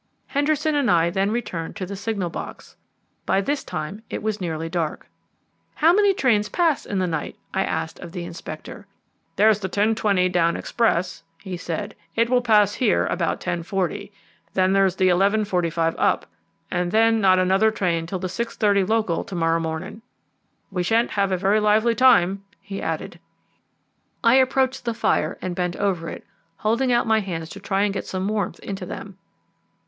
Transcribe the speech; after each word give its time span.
Henderson 0.25 0.73
and 0.73 0.89
I 0.89 1.11
then 1.11 1.29
returned 1.29 1.75
to 1.75 1.85
the 1.85 1.95
signal 1.95 2.31
box. 2.31 2.75
By 3.27 3.39
this 3.39 3.63
time 3.63 4.01
it 4.09 4.23
was 4.23 4.41
nearly 4.41 4.67
dark. 4.67 5.07
"How 5.75 5.93
many 5.93 6.11
trains 6.11 6.49
pass 6.49 6.87
in 6.87 6.97
the 6.97 7.05
night?" 7.05 7.37
I 7.53 7.63
asked 7.63 7.99
of 7.99 8.11
the 8.11 8.23
Inspector. 8.25 8.87
"There's 9.35 9.59
the 9.59 9.69
10.20 9.69 10.31
down 10.31 10.57
express," 10.57 11.21
he 11.43 11.55
said, 11.55 11.93
"it 12.15 12.31
will 12.31 12.41
pass 12.41 12.73
here 12.73 13.03
at 13.03 13.11
about 13.11 13.41
10.40; 13.41 14.11
then 14.55 14.73
there's 14.73 14.95
the 14.95 15.07
11.45 15.09 15.93
up, 15.99 16.25
and 16.71 16.91
then 16.91 17.21
not 17.21 17.37
another 17.37 17.69
train 17.69 18.07
till 18.07 18.17
the 18.17 18.27
6.30 18.27 18.89
local 18.89 19.23
to 19.23 19.35
morrow 19.35 19.59
morning. 19.59 20.01
We 20.71 20.81
shan't 20.81 21.11
have 21.11 21.31
a 21.31 21.37
very 21.37 21.59
lively 21.59 21.93
time," 21.93 22.43
he 22.59 22.81
added. 22.81 23.19
I 24.23 24.37
approached 24.37 24.83
the 24.85 24.95
fire 24.95 25.37
and 25.43 25.53
bent 25.53 25.75
over 25.75 26.09
it, 26.09 26.25
holding 26.57 26.91
out 26.91 27.05
my 27.05 27.19
hands 27.19 27.49
to 27.49 27.59
try 27.59 27.83
and 27.83 27.93
get 27.93 28.07
some 28.07 28.27
warmth 28.27 28.57
into 28.61 28.87
them. 28.87 29.19